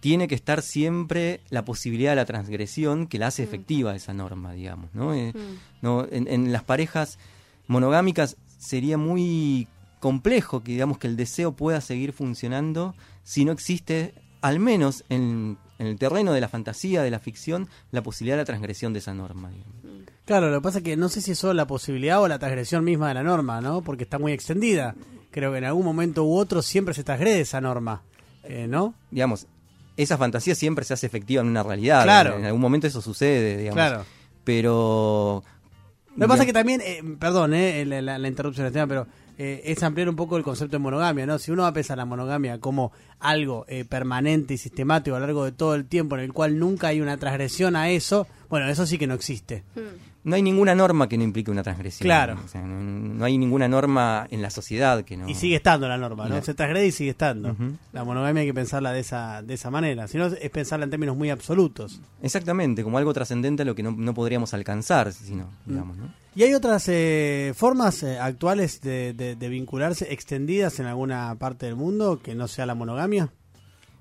tiene 0.00 0.26
que 0.26 0.34
estar 0.34 0.62
siempre 0.62 1.40
la 1.48 1.64
posibilidad 1.64 2.10
de 2.10 2.16
la 2.16 2.24
transgresión 2.24 3.06
que 3.06 3.20
la 3.20 3.28
hace 3.28 3.44
efectiva 3.44 3.94
esa 3.94 4.14
norma, 4.14 4.52
digamos, 4.54 4.92
¿no? 4.94 5.14
Eh, 5.14 5.32
no 5.80 6.06
en, 6.10 6.26
en 6.26 6.52
las 6.52 6.64
parejas 6.64 7.20
monogámicas 7.68 8.36
sería 8.58 8.98
muy 8.98 9.68
complejo 10.00 10.64
que, 10.64 10.72
digamos, 10.72 10.98
que 10.98 11.06
el 11.06 11.16
deseo 11.16 11.52
pueda 11.52 11.80
seguir 11.80 12.12
funcionando 12.12 12.96
si 13.22 13.44
no 13.44 13.52
existe, 13.52 14.12
al 14.40 14.58
menos 14.58 15.04
en, 15.08 15.56
en 15.78 15.86
el 15.86 15.98
terreno 15.98 16.32
de 16.32 16.40
la 16.40 16.48
fantasía, 16.48 17.02
de 17.02 17.12
la 17.12 17.20
ficción, 17.20 17.68
la 17.92 18.02
posibilidad 18.02 18.36
de 18.36 18.42
la 18.42 18.46
transgresión 18.46 18.92
de 18.92 18.98
esa 18.98 19.14
norma, 19.14 19.50
digamos. 19.50 19.97
Claro, 20.28 20.50
lo 20.50 20.58
que 20.58 20.62
pasa 20.62 20.78
es 20.78 20.84
que 20.84 20.94
no 20.96 21.08
sé 21.08 21.22
si 21.22 21.30
es 21.32 21.38
solo 21.38 21.54
la 21.54 21.66
posibilidad 21.66 22.20
o 22.22 22.28
la 22.28 22.38
transgresión 22.38 22.84
misma 22.84 23.08
de 23.08 23.14
la 23.14 23.22
norma, 23.22 23.62
¿no? 23.62 23.80
Porque 23.80 24.04
está 24.04 24.18
muy 24.18 24.32
extendida. 24.32 24.94
Creo 25.30 25.52
que 25.52 25.58
en 25.58 25.64
algún 25.64 25.86
momento 25.86 26.22
u 26.24 26.36
otro 26.36 26.60
siempre 26.60 26.92
se 26.92 27.02
transgrede 27.02 27.40
esa 27.40 27.60
norma, 27.62 28.02
eh, 28.44 28.66
¿no? 28.68 28.92
digamos, 29.10 29.46
esa 29.96 30.18
fantasía 30.18 30.54
siempre 30.54 30.84
se 30.84 30.92
hace 30.92 31.06
efectiva 31.06 31.40
en 31.40 31.48
una 31.48 31.62
realidad. 31.62 32.02
Claro. 32.04 32.36
En 32.36 32.44
algún 32.44 32.60
momento 32.60 32.86
eso 32.86 33.00
sucede, 33.00 33.56
digamos. 33.56 33.74
Claro. 33.76 34.04
Pero. 34.44 35.42
Lo 36.16 36.24
que 36.26 36.28
pasa 36.28 36.42
es 36.42 36.46
que 36.46 36.52
también, 36.52 36.80
eh, 36.82 37.02
perdón, 37.18 37.54
eh, 37.54 37.84
la, 37.86 38.02
la- 38.02 38.18
la 38.18 38.28
interrupción 38.28 38.64
del 38.66 38.72
tema, 38.72 38.86
pero 38.86 39.06
eh, 39.38 39.62
es 39.64 39.82
ampliar 39.82 40.08
un 40.08 40.16
poco 40.16 40.36
el 40.36 40.42
concepto 40.42 40.72
de 40.76 40.78
monogamia, 40.80 41.24
¿no? 41.26 41.38
Si 41.38 41.50
uno 41.52 41.62
va 41.62 41.68
a 41.68 41.72
pensar 41.72 41.96
la 41.96 42.04
monogamia 42.04 42.58
como 42.58 42.90
algo 43.20 43.64
eh, 43.68 43.84
permanente 43.84 44.54
y 44.54 44.58
sistemático 44.58 45.16
a 45.16 45.20
lo 45.20 45.26
largo 45.26 45.44
de 45.44 45.52
todo 45.52 45.74
el 45.74 45.86
tiempo 45.86 46.16
en 46.16 46.22
el 46.22 46.32
cual 46.32 46.58
nunca 46.58 46.88
hay 46.88 47.00
una 47.00 47.16
transgresión 47.16 47.76
a 47.76 47.90
eso, 47.90 48.26
bueno, 48.48 48.68
eso 48.68 48.86
sí 48.86 48.98
que 48.98 49.06
no 49.06 49.14
existe. 49.14 49.62
No 50.24 50.34
hay 50.36 50.42
ninguna 50.42 50.74
norma 50.74 51.08
que 51.08 51.16
no 51.16 51.22
implique 51.24 51.50
una 51.50 51.62
transgresión. 51.62 52.04
Claro. 52.04 52.38
O 52.44 52.48
sea, 52.48 52.60
no, 52.60 52.80
no 52.82 53.24
hay 53.24 53.38
ninguna 53.38 53.66
norma 53.66 54.26
en 54.30 54.42
la 54.42 54.50
sociedad 54.50 55.02
que 55.04 55.16
no. 55.16 55.26
Y 55.28 55.34
sigue 55.34 55.56
estando 55.56 55.88
la 55.88 55.96
norma, 55.96 56.28
¿no? 56.28 56.34
La- 56.34 56.42
Se 56.42 56.52
transgrede 56.54 56.86
y 56.86 56.92
sigue 56.92 57.10
estando. 57.10 57.56
La 57.92 58.04
monogamia 58.04 58.40
hay 58.42 58.46
que 58.48 58.52
pensarla 58.52 58.92
de 58.92 59.00
esa, 59.00 59.42
de 59.42 59.54
esa 59.54 59.70
manera. 59.70 60.06
Si 60.06 60.18
no, 60.18 60.26
es 60.26 60.50
pensarla 60.50 60.84
en 60.84 60.90
términos 60.90 61.16
muy 61.16 61.30
absolutos. 61.30 62.00
Exactamente, 62.20 62.82
como 62.82 62.98
algo 62.98 63.14
trascendente 63.14 63.62
a 63.62 63.64
lo 63.64 63.74
que 63.74 63.82
no, 63.82 63.92
no 63.92 64.12
podríamos 64.12 64.52
alcanzar, 64.52 65.12
sino, 65.12 65.44
Mm. 65.64 65.70
digamos, 65.70 65.96
¿no? 65.96 66.12
¿Y 66.34 66.42
hay 66.44 66.54
otras 66.54 66.84
eh, 66.88 67.52
formas 67.56 68.02
eh, 68.04 68.18
actuales 68.18 68.80
de, 68.80 69.12
de- 69.12 69.34
de 69.34 69.48
vincularse 69.48 70.12
extendidas 70.12 70.78
en 70.78 70.86
alguna 70.86 71.34
parte 71.36 71.66
del 71.66 71.74
mundo 71.74 72.20
que 72.22 72.34
no 72.36 72.46
sea 72.46 72.64
la 72.66 72.74
monogamia? 72.76 73.07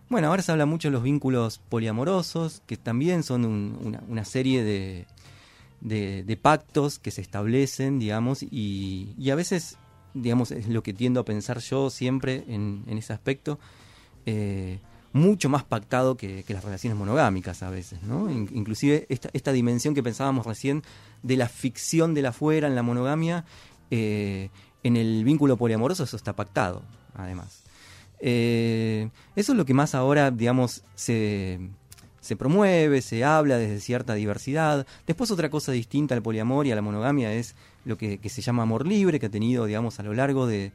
Bueno, 0.09 0.27
ahora 0.27 0.41
se 0.41 0.51
habla 0.51 0.65
mucho 0.65 0.87
de 0.87 0.93
los 0.93 1.03
vínculos 1.03 1.59
poliamorosos, 1.69 2.61
que 2.65 2.77
también 2.77 3.23
son 3.23 3.45
un- 3.45 3.99
una, 4.07 4.25
serie 4.25 4.63
de, 4.63 5.05
pactos 6.41 6.97
que 6.99 7.11
se 7.11 7.21
establecen, 7.21 7.99
digamos, 7.99 8.43
y, 8.43 9.15
a 9.29 9.35
veces, 9.35 9.77
digamos, 10.13 10.51
es 10.51 10.67
lo 10.67 10.81
que 10.81 10.93
tiendo 10.93 11.19
a 11.19 11.25
pensar 11.25 11.59
yo 11.59 11.89
siempre 11.89 12.45
en, 12.47 12.83
ese 12.87 13.11
aspecto, 13.13 13.59
eh, 14.25 14.79
mucho 15.13 15.49
más 15.49 15.63
pactado 15.63 16.15
que, 16.15 16.43
las 16.47 16.63
relaciones 16.63 16.97
monogámicas 16.97 17.63
a 17.63 17.69
veces, 17.69 18.01
¿no? 18.03 18.29
In- 18.31 18.49
inclusive 18.53 19.05
esta, 19.09 19.29
esta 19.33 19.51
dimensión 19.51 19.93
que 19.93 20.03
pensábamos 20.03 20.45
recién 20.45 20.83
de 21.23 21.37
la 21.37 21.49
ficción 21.49 22.13
de 22.13 22.21
la 22.21 22.31
fuera 22.31 22.67
en 22.67 22.75
la 22.75 22.83
monogamia, 22.83 23.43
eh, 23.91 24.49
en 24.83 24.95
el 24.95 25.23
vínculo 25.25 25.57
poliamoroso 25.57 26.03
eso 26.03 26.15
está 26.15 26.33
pactado, 26.33 26.81
además. 27.15 27.66
Eh, 28.19 29.09
eso 29.35 29.51
es 29.53 29.57
lo 29.57 29.65
que 29.65 29.73
más 29.73 29.95
ahora, 29.95 30.31
digamos, 30.31 30.83
se, 30.95 31.59
se 32.19 32.35
promueve, 32.35 33.01
se 33.01 33.23
habla 33.23 33.57
desde 33.57 33.79
cierta 33.79 34.13
diversidad. 34.15 34.85
Después 35.05 35.31
otra 35.31 35.49
cosa 35.49 35.71
distinta 35.71 36.15
al 36.15 36.21
poliamor 36.21 36.67
y 36.67 36.71
a 36.71 36.75
la 36.75 36.81
monogamia 36.81 37.33
es 37.33 37.55
lo 37.85 37.97
que, 37.97 38.19
se 38.29 38.41
llama 38.41 38.63
amor 38.63 38.85
libre, 38.87 39.19
que 39.19 39.27
ha 39.27 39.31
tenido, 39.31 39.65
digamos, 39.65 39.99
a 39.99 40.03
lo 40.03 40.13
largo 40.13 40.47
de- 40.47 40.71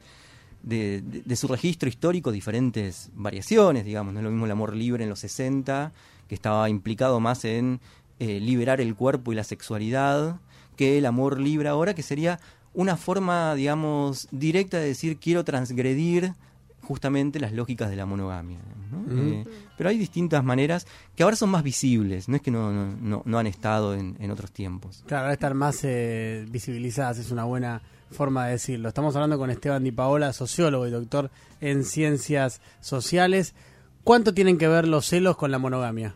de 0.63 1.35
su 1.35 1.47
registro 1.49 1.89
histórico 1.89 2.31
diferentes 2.31 3.09
variaciones, 3.13 3.83
digamos. 3.83 4.13
No 4.13 4.21
es 4.21 4.23
lo 4.23 4.31
mismo 4.31 4.45
el 4.45 4.51
amor 4.51 4.75
libre 4.75 5.03
en 5.03 5.09
los 5.09 5.19
60, 5.19 5.91
que 6.29 6.35
estaba 6.35 6.69
implicado 6.69 7.19
más 7.19 7.43
en 7.45 7.81
eh, 8.19 8.39
liberar 8.39 8.79
el 8.79 8.95
cuerpo 8.95 9.33
y 9.33 9.35
la 9.35 9.43
sexualidad, 9.43 10.39
que 10.77 10.97
el 10.97 11.05
amor 11.05 11.39
libre 11.39 11.67
ahora, 11.67 11.93
que 11.93 12.01
sería 12.03 12.39
una 12.73 12.95
forma, 12.95 13.53
digamos, 13.55 14.27
directa 14.31 14.77
de 14.77 14.85
decir 14.87 15.17
quiero 15.17 15.43
transgredir 15.43 16.33
justamente 16.83 17.39
las 17.39 17.51
lógicas 17.53 17.89
de 17.89 17.95
la 17.95 18.05
monogamia. 18.05 18.59
Eh, 19.09 19.43
pero 19.77 19.89
hay 19.89 19.97
distintas 19.97 20.43
maneras 20.43 20.85
que 21.15 21.23
ahora 21.23 21.35
son 21.35 21.49
más 21.49 21.63
visibles, 21.63 22.29
no 22.29 22.35
es 22.35 22.41
que 22.43 22.51
no, 22.51 22.71
no, 22.71 22.95
no- 22.95 23.23
no 23.25 23.39
han 23.39 23.47
estado 23.47 23.95
en, 23.95 24.15
en 24.19 24.29
otros 24.29 24.51
tiempos. 24.51 25.03
Claro, 25.07 25.23
ahora 25.23 25.33
estar 25.33 25.53
más 25.55 25.79
eh, 25.83 26.45
visibilizadas 26.49 27.17
es 27.17 27.31
una 27.31 27.43
buena 27.45 27.81
forma 28.11 28.45
de 28.45 28.51
decirlo. 28.51 28.87
Estamos 28.89 29.15
hablando 29.15 29.37
con 29.39 29.49
Esteban 29.49 29.83
Di 29.83 29.91
Paola, 29.91 30.31
sociólogo 30.33 30.85
y 30.87 30.91
doctor 30.91 31.31
en 31.59 31.83
ciencias 31.83 32.61
sociales. 32.81 33.55
¿Cuánto 34.03 34.33
tienen 34.33 34.57
que 34.59 34.67
ver 34.67 34.87
los 34.87 35.07
celos 35.07 35.37
con 35.37 35.49
la 35.49 35.57
monogamia? 35.57 36.13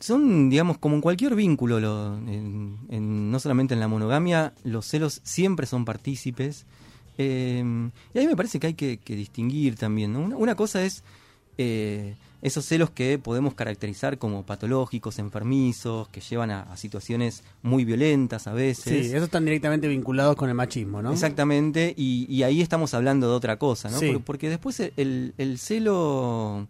Son, 0.00 0.48
digamos, 0.48 0.78
como 0.78 0.94
en 0.96 1.00
cualquier 1.02 1.34
vínculo, 1.34 1.78
lo- 1.80 2.16
en- 2.16 2.78
en- 2.88 3.30
no 3.30 3.38
solamente 3.38 3.74
en 3.74 3.80
la 3.80 3.88
monogamia, 3.88 4.54
los 4.64 4.86
celos 4.86 5.20
siempre 5.24 5.66
son 5.66 5.84
partícipes. 5.84 6.66
Eh, 7.18 7.62
y 8.14 8.18
a 8.18 8.22
mí 8.22 8.26
me 8.26 8.36
parece 8.36 8.58
que 8.58 8.68
hay 8.68 8.74
que, 8.74 8.98
que 8.98 9.14
distinguir 9.16 9.76
también. 9.76 10.12
¿no? 10.12 10.20
Una, 10.20 10.36
una 10.36 10.54
cosa 10.54 10.82
es 10.82 11.04
eh, 11.58 12.16
esos 12.40 12.64
celos 12.64 12.90
que 12.90 13.18
podemos 13.18 13.54
caracterizar 13.54 14.18
como 14.18 14.44
patológicos, 14.44 15.18
enfermizos, 15.18 16.08
que 16.08 16.20
llevan 16.20 16.50
a, 16.50 16.62
a 16.62 16.76
situaciones 16.76 17.44
muy 17.62 17.84
violentas 17.84 18.46
a 18.46 18.52
veces. 18.52 19.06
Sí, 19.06 19.12
esos 19.12 19.24
están 19.24 19.44
directamente 19.44 19.86
vinculados 19.86 20.34
con 20.34 20.48
el 20.48 20.54
machismo, 20.54 21.02
¿no? 21.02 21.12
Exactamente, 21.12 21.94
y, 21.96 22.26
y 22.28 22.42
ahí 22.42 22.60
estamos 22.60 22.94
hablando 22.94 23.28
de 23.28 23.34
otra 23.34 23.58
cosa, 23.58 23.90
¿no? 23.90 23.98
Sí. 23.98 24.18
Porque, 24.24 24.48
después 24.48 24.80
el, 24.80 25.34
el 25.38 25.58
celo 25.58 26.66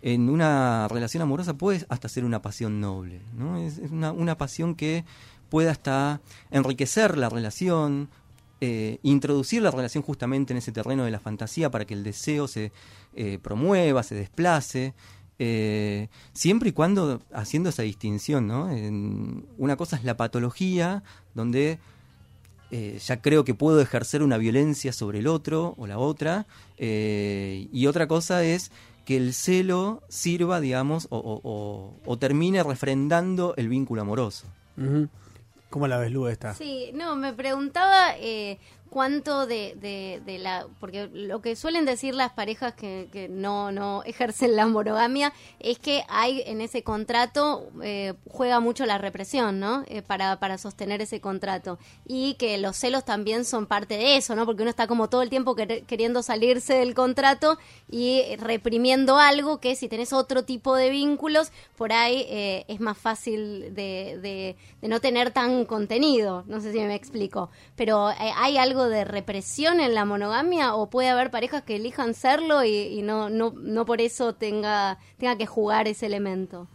en 0.00 0.28
una 0.28 0.88
relación 0.88 1.22
amorosa 1.22 1.54
puede 1.54 1.84
hasta 1.88 2.08
ser 2.08 2.24
una 2.24 2.42
pasión 2.42 2.80
noble, 2.80 3.20
¿no? 3.36 3.58
Es, 3.58 3.78
es 3.78 3.92
una, 3.92 4.10
una 4.10 4.36
pasión 4.36 4.74
que 4.74 5.04
puede 5.50 5.68
hasta 5.68 6.20
enriquecer 6.50 7.16
la 7.18 7.28
relación, 7.28 8.08
eh, 8.64 8.98
introducir 9.02 9.60
la 9.60 9.72
relación 9.72 10.04
justamente 10.04 10.52
en 10.52 10.58
ese 10.58 10.70
terreno 10.70 11.04
de 11.04 11.10
la 11.10 11.18
fantasía 11.18 11.68
para 11.70 11.84
que 11.84 11.94
el 11.94 12.04
deseo 12.04 12.46
se 12.46 12.70
eh, 13.16 13.38
promueva, 13.42 14.02
se 14.04 14.14
desplace. 14.14 14.94
eh, 15.40 16.06
siempre 16.32 16.68
y 16.68 16.72
cuando 16.72 17.20
haciendo 17.32 17.70
esa 17.70 17.82
distinción, 17.82 18.46
¿no? 18.46 18.68
Una 19.58 19.74
cosa 19.76 19.96
es 19.96 20.04
la 20.04 20.16
patología, 20.16 21.02
donde 21.34 21.78
ya 23.06 23.20
creo 23.20 23.44
que 23.44 23.52
puedo 23.54 23.80
ejercer 23.82 24.22
una 24.22 24.38
violencia 24.38 24.92
sobre 24.92 25.18
el 25.18 25.26
otro 25.26 25.74
o 25.76 25.86
la 25.86 25.98
otra. 25.98 26.46
y 26.78 27.86
otra 27.86 28.06
cosa 28.06 28.44
es 28.44 28.70
que 29.04 29.16
el 29.16 29.34
celo 29.34 30.00
sirva, 30.08 30.60
digamos, 30.60 31.06
o, 31.10 31.18
o- 32.06 32.16
termine 32.18 32.62
refrendando 32.62 33.54
el 33.56 33.68
vínculo 33.68 34.02
amoroso. 34.02 34.46
¿Cómo 35.72 35.88
la 35.88 35.96
ves, 35.96 36.12
Lu, 36.12 36.26
esta? 36.28 36.52
Sí, 36.52 36.90
no, 36.92 37.16
me 37.16 37.32
preguntaba 37.32 38.14
eh, 38.18 38.58
cuánto 38.92 39.46
de, 39.46 39.74
de, 40.26 40.38
la... 40.38 40.66
Porque 40.78 41.08
lo 41.12 41.40
que 41.40 41.56
suelen 41.56 41.86
decir 41.86 42.14
las 42.14 42.30
parejas 42.32 42.74
que, 42.74 43.08
que 43.10 43.26
no, 43.28 43.72
no 43.72 44.02
ejercen 44.04 44.54
la 44.54 44.66
monogamia 44.66 45.32
es 45.60 45.78
que 45.78 46.04
hay 46.08 46.42
en 46.44 46.60
ese 46.60 46.82
contrato, 46.82 47.70
eh, 47.82 48.12
juega 48.28 48.60
mucho 48.60 48.84
la 48.84 48.98
represión, 48.98 49.60
¿no? 49.60 49.82
Eh, 49.86 50.02
para, 50.02 50.38
para 50.38 50.58
sostener 50.58 51.00
ese 51.00 51.22
contrato. 51.22 51.78
Y 52.06 52.34
que 52.34 52.58
los 52.58 52.76
celos 52.76 53.04
también 53.06 53.46
son 53.46 53.66
parte 53.66 53.96
de 53.96 54.18
eso, 54.18 54.36
¿no? 54.36 54.44
Porque 54.44 54.60
uno 54.62 54.68
está 54.70 54.86
como 54.86 55.08
todo 55.08 55.22
el 55.22 55.30
tiempo 55.30 55.56
quer- 55.56 55.86
queriendo 55.86 56.22
salirse 56.22 56.74
del 56.74 56.94
contrato 56.94 57.58
y 57.90 58.36
reprimiendo 58.36 59.16
algo 59.18 59.58
que 59.58 59.74
si 59.74 59.88
tenés 59.88 60.12
otro 60.12 60.42
tipo 60.44 60.76
de 60.76 60.90
vínculos, 60.90 61.50
por 61.76 61.92
ahí 61.94 62.26
eh, 62.28 62.64
es 62.68 62.80
más 62.80 62.98
fácil 62.98 63.74
de, 63.74 64.18
de- 64.20 64.56
de 64.82 64.88
no 64.88 65.00
tener 65.00 65.30
tan 65.30 65.64
contenido. 65.64 66.44
No 66.46 66.60
sé 66.60 66.72
si 66.72 66.78
me 66.80 66.94
explico. 66.94 67.50
Pero 67.76 68.10
eh, 68.10 68.16
¿hay 68.36 68.58
algo 68.58 68.81
de 68.88 69.04
represión 69.04 69.80
en 69.80 69.94
la 69.94 70.04
monogamia 70.04 70.74
o 70.74 70.88
puede 70.90 71.08
haber 71.08 71.30
parejas 71.30 71.62
que 71.62 71.76
elijan 71.76 72.14
serlo 72.14 72.64
y, 72.64 72.70
y 72.76 73.02
no, 73.02 73.30
no, 73.30 73.52
no 73.56 73.84
por 73.84 74.00
eso 74.00 74.34
tenga, 74.34 74.98
tenga 75.18 75.36
que 75.36 75.46
jugar 75.46 75.88
ese 75.88 76.06
elemento? 76.06 76.68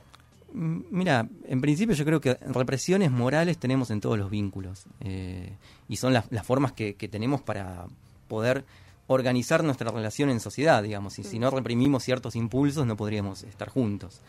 Mm, 0.53 0.79
Mira, 0.89 1.27
en 1.47 1.61
principio 1.61 1.95
yo 1.95 2.05
creo 2.05 2.21
que 2.21 2.35
represiones 2.35 3.11
morales 3.11 3.57
tenemos 3.57 3.91
en 3.91 4.01
todos 4.01 4.17
los 4.17 4.29
vínculos. 4.29 4.85
eh, 5.01 5.51
y 5.89 5.95
son 5.95 6.13
las, 6.13 6.25
las 6.31 6.45
formas 6.45 6.73
que, 6.73 6.95
que 6.95 7.07
tenemos 7.07 7.41
para 7.41 7.85
poder 8.27 8.65
organizar 9.07 9.63
nuestra 9.63 9.89
relación 9.89 10.29
en 10.29 10.39
sociedad, 10.39 10.83
digamos. 10.83 11.17
Y 11.19 11.23
si 11.23 11.39
no 11.39 11.49
reprimimos 11.49 12.03
ciertos 12.03 12.35
impulsos, 12.35 12.85
no 12.85 12.97
podríamos 12.97 13.43
estar 13.43 13.69
juntos. 13.69 14.19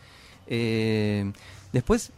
Eh, 0.47 1.31
después, 1.73 2.11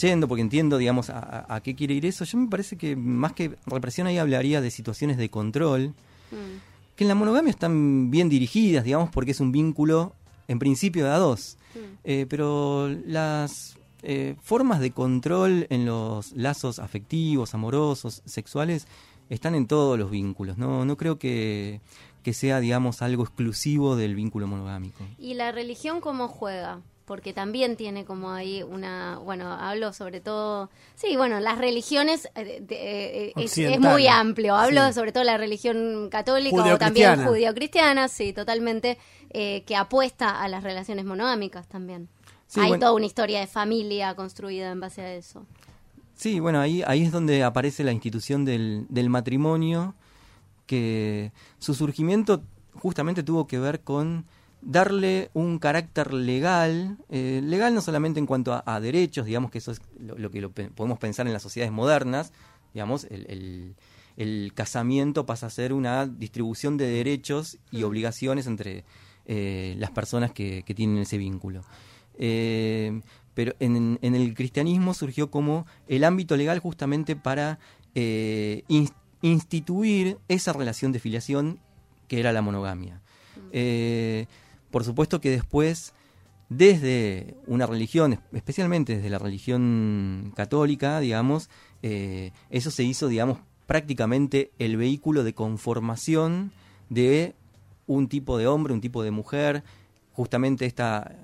yendo, 0.00 0.28
porque 0.28 0.42
entiendo, 0.42 0.78
digamos, 0.78 1.10
a, 1.10 1.60
qué 1.62 1.74
quiere 1.74 1.94
ir 1.94 2.06
eso, 2.06 2.24
yo 2.24 2.38
me 2.38 2.48
parece 2.48 2.76
que 2.76 2.96
más 2.96 3.32
que 3.32 3.56
represión 3.66 4.06
ahí 4.06 4.18
hablaría 4.18 4.60
de 4.60 4.70
situaciones 4.70 5.16
de 5.16 5.28
control, 5.28 5.94
Mm. 6.30 6.94
que 6.96 7.04
en 7.04 7.08
la 7.08 7.14
monogamia 7.16 7.50
están 7.50 8.10
bien 8.10 8.28
dirigidas, 8.28 8.84
digamos, 8.84 9.10
porque 9.10 9.32
es 9.32 9.40
un 9.40 9.50
vínculo 9.50 10.14
en 10.48 10.58
principio 10.58 11.04
de 11.04 11.10
a 11.10 11.18
dos. 11.18 11.56
Eh, 12.04 12.26
pero 12.28 12.88
las 13.06 13.76
eh, 14.02 14.36
formas 14.42 14.80
de 14.80 14.90
control 14.92 15.66
en 15.70 15.86
los 15.86 16.32
lazos 16.32 16.78
afectivos, 16.78 17.54
amorosos, 17.54 18.22
sexuales, 18.24 18.86
están 19.28 19.54
en 19.54 19.66
todos 19.66 19.98
los 19.98 20.10
vínculos. 20.10 20.58
No, 20.58 20.84
no 20.84 20.96
creo 20.96 21.18
que, 21.18 21.80
que 22.22 22.32
sea, 22.32 22.60
digamos, 22.60 23.02
algo 23.02 23.22
exclusivo 23.22 23.96
del 23.96 24.14
vínculo 24.14 24.46
monogámico. 24.46 25.04
¿Y 25.18 25.34
la 25.34 25.52
religión 25.52 26.00
cómo 26.00 26.28
juega? 26.28 26.80
Porque 27.10 27.32
también 27.32 27.74
tiene 27.74 28.04
como 28.04 28.30
ahí 28.30 28.62
una, 28.62 29.18
bueno, 29.18 29.50
hablo 29.50 29.92
sobre 29.92 30.20
todo, 30.20 30.70
sí, 30.94 31.16
bueno, 31.16 31.40
las 31.40 31.58
religiones 31.58 32.26
eh, 32.36 32.64
eh, 32.70 33.32
es, 33.34 33.80
muy 33.80 34.06
amplio, 34.06 34.54
hablo 34.54 34.86
Sí. 34.86 34.92
sobre 34.92 35.10
todo 35.10 35.22
de 35.22 35.24
la 35.24 35.36
religión 35.36 36.08
católica 36.08 36.72
o 36.72 36.78
también 36.78 37.26
judío-cristiana, 37.26 38.06
sí, 38.06 38.32
totalmente, 38.32 38.96
eh, 39.30 39.64
que 39.66 39.74
apuesta 39.74 40.40
a 40.40 40.46
las 40.46 40.62
relaciones 40.62 41.04
monogámicas 41.04 41.66
también. 41.66 42.08
Sí, 42.46 42.60
Hay 42.60 42.68
bueno. 42.68 42.82
toda 42.82 42.92
una 42.92 43.06
historia 43.06 43.40
de 43.40 43.48
familia 43.48 44.14
construida 44.14 44.70
en 44.70 44.78
base 44.78 45.02
a 45.02 45.12
eso. 45.12 45.44
Sí, 46.14 46.38
bueno, 46.38 46.60
ahí, 46.60 46.84
ahí 46.86 47.02
es 47.02 47.10
donde 47.10 47.42
aparece 47.42 47.82
la 47.82 47.90
institución 47.90 48.44
del, 48.44 48.86
del 48.88 49.10
matrimonio, 49.10 49.96
que 50.66 51.32
su 51.58 51.74
surgimiento 51.74 52.44
justamente 52.74 53.24
tuvo 53.24 53.48
que 53.48 53.58
ver 53.58 53.80
con 53.80 54.26
darle 54.62 55.30
un 55.34 55.58
carácter 55.58 56.12
legal, 56.12 56.96
eh, 57.08 57.40
legal 57.42 57.74
no 57.74 57.80
solamente 57.80 58.18
en 58.20 58.26
cuanto 58.26 58.52
a, 58.52 58.62
a 58.66 58.80
derechos, 58.80 59.26
digamos 59.26 59.50
que 59.50 59.58
eso 59.58 59.72
es 59.72 59.80
lo, 59.98 60.16
lo 60.18 60.30
que 60.30 60.40
lo 60.40 60.50
pe- 60.50 60.70
podemos 60.70 60.98
pensar 60.98 61.26
en 61.26 61.32
las 61.32 61.42
sociedades 61.42 61.72
modernas, 61.72 62.32
digamos, 62.74 63.04
el, 63.10 63.26
el- 63.28 63.74
el 64.16 64.52
casamiento 64.54 65.24
pasa 65.24 65.46
a 65.46 65.50
ser 65.50 65.72
una 65.72 66.06
distribución 66.06 66.76
de 66.76 66.86
derechos 66.86 67.58
y 67.70 67.84
obligaciones 67.84 68.46
entre 68.46 68.84
eh, 69.26 69.74
las 69.78 69.92
personas 69.92 70.32
que, 70.32 70.62
que 70.64 70.74
tienen 70.74 70.98
ese 70.98 71.16
vínculo. 71.16 71.62
Eh, 72.18 73.00
pero 73.32 73.54
en, 73.60 73.98
en 74.02 74.14
el 74.14 74.34
cristianismo 74.34 74.92
surgió 74.92 75.30
como 75.30 75.64
el 75.88 76.04
ámbito 76.04 76.36
legal 76.36 76.58
justamente 76.58 77.16
para 77.16 77.58
ins- 77.94 78.92
instituir 79.22 80.18
esa 80.28 80.52
relación 80.52 80.92
de 80.92 80.98
filiación 80.98 81.58
que 82.08 82.20
era 82.20 82.32
la 82.32 82.42
monogamia. 82.42 83.00
Eh, 83.52 84.26
por 84.70 84.84
supuesto 84.84 85.20
que 85.20 85.30
después, 85.30 85.94
desde 86.48 87.36
una 87.46 87.66
religión, 87.66 88.20
especialmente 88.32 88.96
desde 88.96 89.10
la 89.10 89.18
religión 89.18 90.32
católica, 90.36 91.00
digamos, 91.00 91.50
eh, 91.82 92.32
eso 92.50 92.70
se 92.70 92.84
hizo, 92.84 93.08
digamos, 93.08 93.38
prácticamente 93.66 94.50
el 94.58 94.76
vehículo 94.76 95.22
de 95.24 95.34
conformación 95.34 96.52
de 96.88 97.34
un 97.86 98.08
tipo 98.08 98.38
de 98.38 98.46
hombre, 98.46 98.72
un 98.72 98.80
tipo 98.80 99.02
de 99.02 99.10
mujer, 99.10 99.62
justamente 100.12 100.66
esta, 100.66 101.16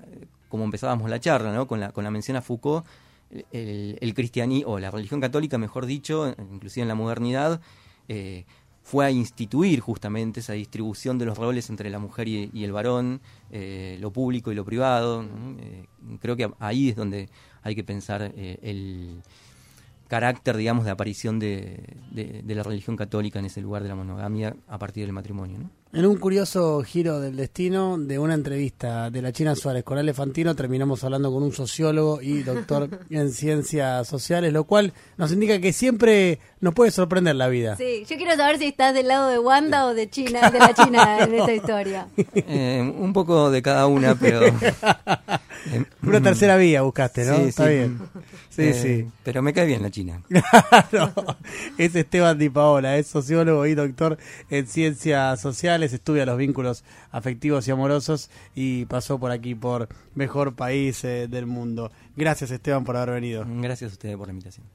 como 0.49 0.63
empezábamos 0.63 1.09
la 1.09 1.19
charla, 1.19 1.53
¿no? 1.53 1.67
con, 1.67 1.79
la, 1.79 1.91
con 1.91 2.03
la 2.03 2.11
mención 2.11 2.37
a 2.37 2.41
Foucault, 2.41 2.85
el, 3.51 4.13
cristianismo, 4.13 4.71
o 4.71 4.79
la 4.79 4.91
religión 4.91 5.19
católica, 5.19 5.57
mejor 5.57 5.85
dicho, 5.85 6.33
inclusive 6.51 6.83
en 6.83 6.87
la 6.87 6.95
modernidad, 6.95 7.61
eh, 8.07 8.45
fue 8.87 9.05
a 9.05 9.11
instituir 9.11 9.81
justamente 9.81 10.39
esa 10.39 10.53
distribución 10.53 11.17
de 11.17 11.25
los 11.25 11.37
roles 11.37 11.69
entre 11.69 11.89
la 11.89 11.99
mujer 11.99 12.29
y, 12.29 12.63
el 12.63 12.71
varón, 12.71 13.19
eh, 13.51 13.97
lo 13.99 14.11
público 14.11 14.49
y 14.49 14.55
lo 14.55 14.63
privado. 14.63 15.25
Eh, 15.59 15.87
creo 16.21 16.37
que 16.37 16.49
ahí 16.59 16.87
es 16.87 16.95
donde 16.95 17.27
hay 17.63 17.75
que 17.75 17.83
pensar 17.83 18.31
eh, 18.33 18.57
el 18.61 19.21
carácter, 20.07 20.57
digamos, 20.57 20.85
de 20.85 20.91
aparición 20.91 21.39
de, 21.39 21.83
de- 22.11 22.41
de 22.43 22.55
la 22.55 22.63
religión 22.63 22.95
católica 22.95 23.39
en 23.39 23.45
ese 23.45 23.61
lugar 23.61 23.83
de 23.83 23.89
la 23.89 23.95
monogamia 23.95 24.55
a 24.67 24.77
partir 24.79 25.03
del 25.05 25.13
matrimonio. 25.13 25.59
¿no? 25.59 25.69
En 25.93 26.05
un 26.05 26.17
curioso 26.17 26.83
giro 26.83 27.19
del 27.21 27.37
destino 27.37 27.97
de 27.97 28.19
una 28.19 28.33
entrevista 28.33 29.09
de 29.09 29.21
la 29.21 29.31
China 29.31 29.55
Suárez 29.55 29.83
con 29.85 29.97
Ale 29.97 30.13
Fantino, 30.13 30.53
terminamos 30.53 31.03
hablando 31.03 31.31
con 31.31 31.43
un 31.43 31.53
sociólogo 31.53 32.21
y 32.21 32.43
doctor 32.43 32.89
en 33.09 33.31
ciencias 33.31 34.05
sociales, 34.07 34.51
lo 34.51 34.65
cual 34.65 34.93
nos 35.17 35.31
indica 35.31 35.59
que 35.59 35.71
siempre 35.73 36.39
nos 36.59 36.73
puede 36.73 36.91
sorprender 36.91 37.35
la 37.35 37.47
vida. 37.47 37.77
Sí, 37.77 38.03
yo 38.07 38.17
quiero 38.17 38.35
saber 38.35 38.57
si 38.57 38.65
estás 38.65 38.93
del 38.93 39.07
lado 39.07 39.29
de 39.29 39.39
Wanda 39.39 39.85
o 39.87 39.93
de 39.93 40.09
China, 40.09 40.49
de 40.51 40.59
la 40.59 40.73
China 40.73 41.19
en 41.23 41.33
esta 41.33 41.53
historia. 41.55 42.07
Eh, 42.35 42.93
un 42.97 43.13
poco 43.13 43.49
de 43.49 43.61
cada 43.61 43.87
una, 43.87 44.13
pero... 44.15 44.41
eh, 45.71 45.85
Una 46.03 46.21
tercera 46.21 46.57
vía 46.57 46.81
buscaste, 46.81 47.25
¿no? 47.25 47.37
Sí, 47.37 47.43
Está 47.43 47.65
sí. 47.65 47.69
bien. 47.69 47.99
Sí, 48.49 48.61
eh, 48.63 48.73
sí. 48.73 49.07
Pero 49.23 49.41
me 49.41 49.53
cae 49.53 49.65
bien 49.65 49.81
la 49.81 49.91
China. 49.91 50.21
Claro, 50.89 51.13
es 51.77 51.95
Esteban 51.95 52.37
Di 52.37 52.49
Paola, 52.49 52.97
es 52.97 53.07
sociólogo 53.07 53.65
y 53.65 53.75
doctor 53.75 54.17
en 54.49 54.67
ciencias 54.67 55.39
sociales, 55.41 55.93
estudia 55.93 56.25
los 56.25 56.37
vínculos 56.37 56.83
afectivos 57.11 57.67
y 57.67 57.71
amorosos 57.71 58.29
y 58.55 58.85
pasó 58.85 59.19
por 59.19 59.31
aquí 59.31 59.55
por 59.55 59.89
Mejor 60.15 60.55
País 60.55 61.03
eh, 61.03 61.27
del 61.29 61.45
Mundo. 61.45 61.91
Gracias 62.15 62.51
Esteban 62.51 62.83
por 62.83 62.95
haber 62.97 63.15
venido. 63.15 63.45
Gracias 63.47 63.91
a 63.91 63.93
ustedes 63.93 64.17
por 64.17 64.27
la 64.27 64.33
invitación. 64.33 64.65